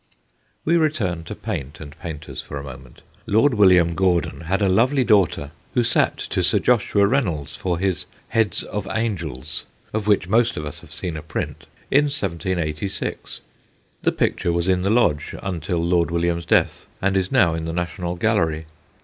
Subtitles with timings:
[0.65, 3.03] We return to paint and painters for a moment.
[3.27, 8.07] Lord William Gordon had a lovely daughter who sat to Sir Joshua Reynolds for his
[8.19, 13.41] * Heads of Angels/ of which most of us have seen a print, in 1786.
[14.01, 17.71] The picture was in the Lodge until Lord William's death, and is now in the
[17.73, 18.65] National Gallery.